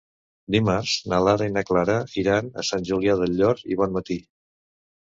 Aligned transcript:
Dimarts 0.55 0.93
na 1.11 1.19
Lara 1.27 1.49
i 1.49 1.53
na 1.59 1.65
Clara 1.69 1.99
iran 2.25 2.51
a 2.63 2.67
Sant 2.73 2.89
Julià 2.93 3.21
del 3.23 3.39
Llor 3.39 3.65
i 3.77 3.81
Bonmatí. 3.85 4.21